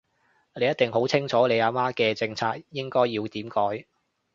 [0.55, 3.85] 你一定好清楚你阿媽嘅政策應該要點改